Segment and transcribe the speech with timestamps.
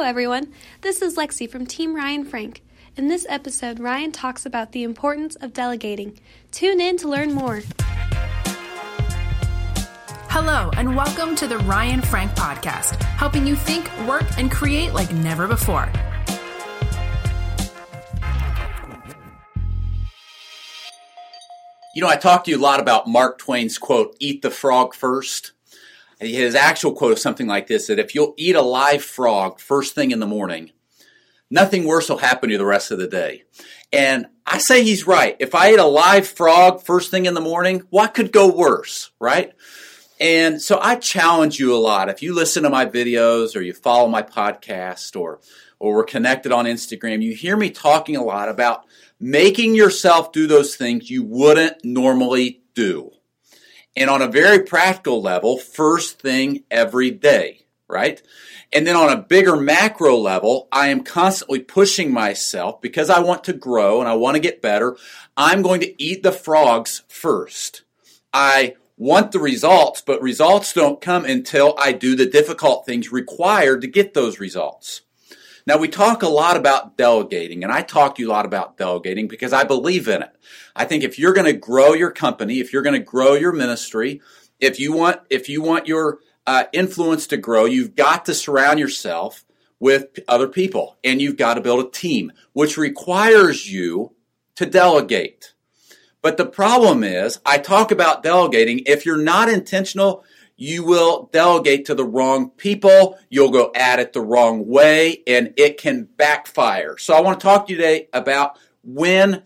[0.00, 0.54] Hello, everyone.
[0.80, 2.62] This is Lexi from Team Ryan Frank.
[2.96, 6.18] In this episode, Ryan talks about the importance of delegating.
[6.50, 7.60] Tune in to learn more.
[10.30, 15.12] Hello, and welcome to the Ryan Frank Podcast, helping you think, work, and create like
[15.12, 15.92] never before.
[21.94, 24.94] You know, I talked to you a lot about Mark Twain's quote, eat the frog
[24.94, 25.52] first.
[26.20, 29.94] His actual quote is something like this that if you'll eat a live frog first
[29.94, 30.70] thing in the morning,
[31.50, 33.44] nothing worse will happen to you the rest of the day.
[33.92, 35.36] And I say he's right.
[35.40, 39.10] If I ate a live frog first thing in the morning, what could go worse,
[39.18, 39.52] right?
[40.20, 42.10] And so I challenge you a lot.
[42.10, 45.40] If you listen to my videos or you follow my podcast or
[45.78, 48.84] or we're connected on Instagram, you hear me talking a lot about
[49.18, 53.10] making yourself do those things you wouldn't normally do.
[54.00, 58.22] And on a very practical level, first thing every day, right?
[58.72, 63.44] And then on a bigger macro level, I am constantly pushing myself because I want
[63.44, 64.96] to grow and I want to get better.
[65.36, 67.82] I'm going to eat the frogs first.
[68.32, 73.82] I want the results, but results don't come until I do the difficult things required
[73.82, 75.02] to get those results.
[75.66, 78.76] Now, we talk a lot about delegating, and I talk to you a lot about
[78.76, 80.34] delegating because I believe in it.
[80.74, 83.52] I think if you're going to grow your company, if you're going to grow your
[83.52, 84.20] ministry,
[84.58, 88.78] if you want, if you want your uh, influence to grow, you've got to surround
[88.78, 89.44] yourself
[89.78, 94.12] with other people, and you've got to build a team, which requires you
[94.56, 95.54] to delegate.
[96.22, 98.80] But the problem is, I talk about delegating.
[98.86, 100.24] If you're not intentional,
[100.60, 103.18] you will delegate to the wrong people.
[103.30, 106.98] You'll go at it the wrong way and it can backfire.
[106.98, 109.42] So I want to talk to you today about when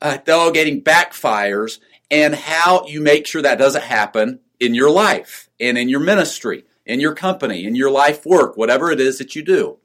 [0.00, 5.76] uh, delegating backfires and how you make sure that doesn't happen in your life and
[5.76, 9.42] in your ministry, in your company, in your life work, whatever it is that you
[9.42, 9.78] do.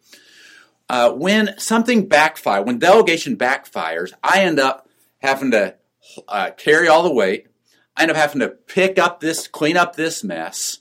[0.88, 5.76] Uh, when something backfires, when delegation backfires, I end up having to
[6.28, 7.48] uh, carry all the weight.
[8.00, 10.80] I end up having to pick up this, clean up this mess.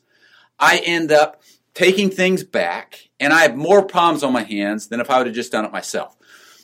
[0.57, 1.43] I end up
[1.75, 5.27] taking things back, and I have more problems on my hands than if I would
[5.27, 6.17] have just done it myself.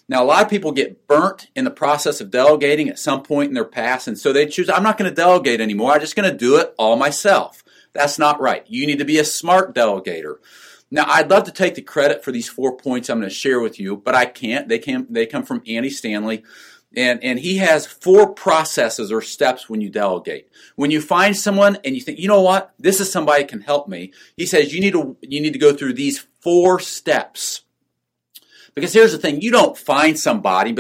[0.09, 3.49] Now, a lot of people get burnt in the process of delegating at some point
[3.49, 5.91] in their past, and so they choose, I'm not going to delegate anymore.
[5.91, 7.65] I'm just going to do it all myself.
[7.93, 8.65] That's not right.
[8.69, 10.37] You need to be a smart delegator.
[10.89, 13.59] Now, I'd love to take the credit for these four points I'm going to share
[13.59, 14.69] with you, but I can't.
[14.69, 16.45] They, came, they come from Andy Stanley.
[16.97, 20.49] And, and he has four processes or steps when you delegate.
[20.77, 23.89] When you find someone and you think, you know what, this is somebody can help
[23.89, 27.63] me, he says you need to, you need to go through these four steps.
[28.75, 30.75] Because here's the thing, you don't find somebody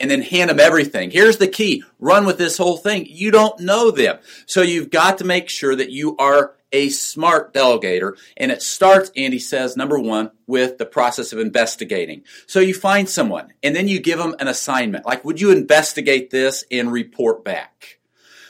[0.00, 1.12] and then hand them everything.
[1.12, 3.06] Here's the key, run with this whole thing.
[3.08, 4.18] You don't know them.
[4.46, 8.18] So you've got to make sure that you are a smart delegator.
[8.36, 12.22] And it starts, Andy says, number one, with the process of investigating.
[12.46, 15.06] So you find someone and then you give them an assignment.
[15.06, 17.98] Like, would you investigate this and report back?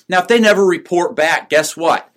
[0.08, 2.10] Now, if they never report back, guess what?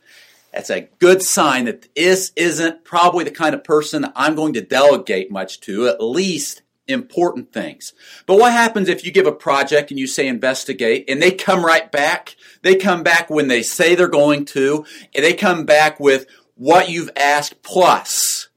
[0.52, 4.62] That's a good sign that this isn't probably the kind of person I'm going to
[4.62, 7.94] delegate much to, at least important things.
[8.25, 11.63] But what happens if you give a project and you say investigate and they come
[11.63, 12.35] right back?
[12.61, 16.89] They come back when they say they're going to, and they come back with what
[16.89, 18.49] you've asked plus.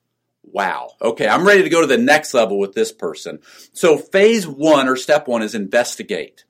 [0.43, 0.93] Wow.
[1.01, 3.39] Okay, I'm ready to go to the next level with this person.
[3.73, 6.45] So phase one or step one is investigate.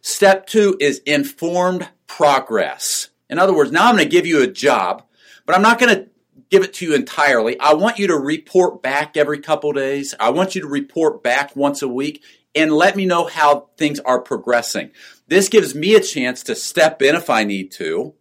[0.00, 3.08] Step two is informed progress.
[3.28, 5.04] In other words, now I'm going to give you a job,
[5.46, 6.08] but I'm not going to
[6.50, 7.58] give it to you entirely.
[7.58, 10.14] I want you to report back every couple days.
[10.20, 12.22] I want you to report back once a week
[12.54, 14.90] and let me know how things are progressing.
[15.28, 18.14] This gives me a chance to step in if I need to.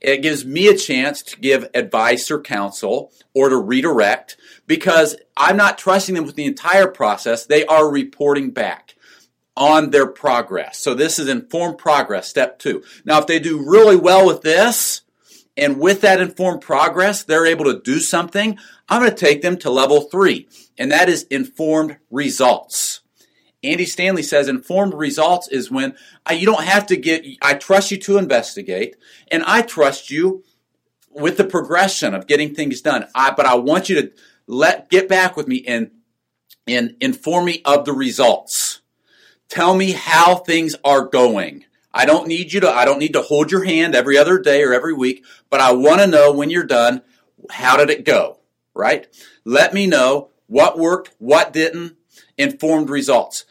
[0.00, 4.36] It gives me a chance to give advice or counsel or to redirect
[4.66, 7.46] because I'm not trusting them with the entire process.
[7.46, 8.94] They are reporting back
[9.56, 10.78] on their progress.
[10.78, 12.82] So this is informed progress, step two.
[13.04, 15.02] Now, if they do really well with this,
[15.62, 18.58] and with that informed progress, they're able to do something.
[18.88, 23.00] I'm going to take them to level three, and that is informed results.
[23.62, 25.94] Andy Stanley says informed results is when
[26.26, 28.96] I, you don't have to get, I trust you to investigate,
[29.30, 30.42] and I trust you
[31.10, 33.06] with the progression of getting things done.
[33.14, 34.12] I, but I want you to
[34.48, 35.92] let, get back with me and,
[36.66, 38.80] and inform me of the results.
[39.48, 41.66] Tell me how things are going.
[41.94, 44.62] I don't need you to, I don't need to hold your hand every other day
[44.62, 47.02] or every week, but I want to know when you're done,
[47.50, 48.38] how did it go?
[48.74, 49.06] Right?
[49.44, 51.96] Let me know what worked, what didn't,
[52.38, 53.44] informed results.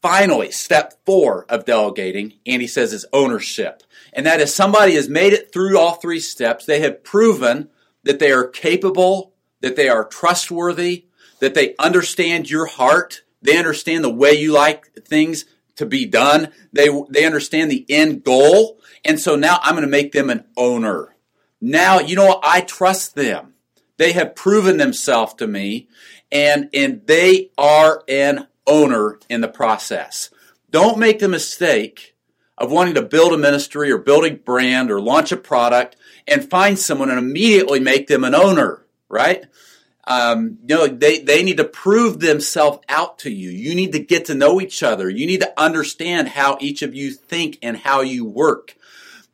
[0.00, 3.84] Finally, step four of delegating, Andy says, is ownership.
[4.12, 6.66] And that is somebody has made it through all three steps.
[6.66, 7.70] They have proven
[8.02, 11.06] that they are capable, that they are trustworthy,
[11.38, 15.44] that they understand your heart, they understand the way you like things
[15.76, 19.90] to be done, they, they understand the end goal, and so now I'm going to
[19.90, 21.14] make them an owner.
[21.60, 22.40] Now, you know?
[22.42, 23.54] I trust them.
[23.96, 25.88] They have proven themselves to me,
[26.30, 30.30] and, and they are an owner in the process.
[30.70, 32.14] Don't make the mistake
[32.58, 35.96] of wanting to build a ministry or build a brand or launch a product
[36.26, 39.44] and find someone and immediately make them an owner, right?
[40.04, 43.50] Um, you know, they, they need to prove themselves out to you.
[43.50, 45.08] You need to get to know each other.
[45.08, 48.76] You need to understand how each of you think and how you work.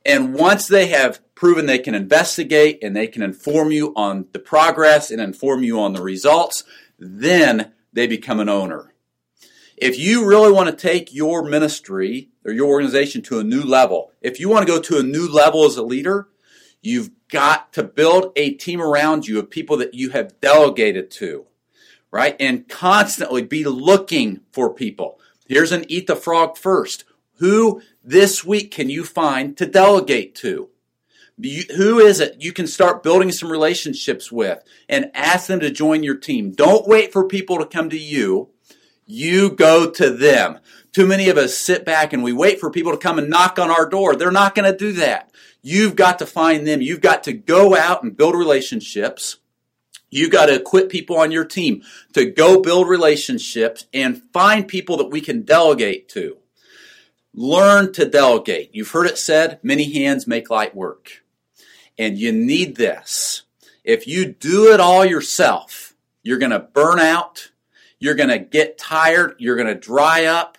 [0.05, 4.39] And once they have proven they can investigate and they can inform you on the
[4.39, 6.65] progress and inform you on the results,
[6.99, 8.93] then they become an owner.
[9.77, 14.11] If you really want to take your ministry or your organization to a new level,
[14.21, 16.29] if you want to go to a new level as a leader,
[16.83, 21.47] you've got to build a team around you of people that you have delegated to,
[22.11, 22.37] right?
[22.41, 25.21] And constantly be looking for people.
[25.47, 27.05] Here's an eat the frog first.
[27.39, 30.71] Who this week can you find to delegate to?
[31.41, 35.71] You, who is it you can start building some relationships with and ask them to
[35.71, 36.51] join your team?
[36.51, 38.51] Don't wait for people to come to you.
[39.07, 40.59] You go to them.
[40.93, 43.59] Too many of us sit back and we wait for people to come and knock
[43.59, 44.17] on our door.
[44.17, 45.31] They're not going to do that.
[45.63, 46.81] You've got to find them.
[46.81, 49.39] You've got to go out and build relationships.
[50.11, 51.83] You've got to equip people on your team
[52.15, 56.39] to go build relationships and find people that we can delegate to.
[57.35, 58.71] Learn to delegate.
[58.73, 61.23] You've heard it said, many hands make light work.
[61.99, 63.43] And you need this.
[63.85, 67.51] If you do it all yourself, you're going to burn out.
[67.99, 69.35] You're going to get tired.
[69.39, 70.58] You're going to dry up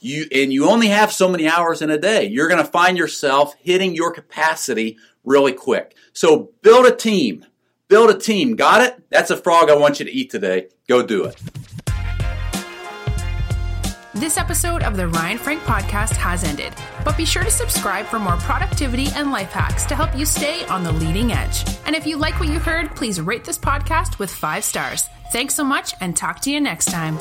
[0.00, 2.24] you and you only have so many hours in a day.
[2.24, 5.96] You're going to find yourself hitting your capacity really quick.
[6.12, 7.44] So build a team.
[7.88, 8.56] Build a team.
[8.56, 9.02] Got it?
[9.10, 10.68] That's a frog I want you to eat today.
[10.88, 11.40] Go do it.
[14.14, 16.72] This episode of the Ryan Frank podcast has ended,
[17.04, 20.66] but be sure to subscribe for more productivity and life hacks to help you stay
[20.66, 21.62] on the leading edge.
[21.86, 25.08] And if you like what you heard, please rate this podcast with five stars.
[25.30, 27.16] Thanks so much and talk to you next time.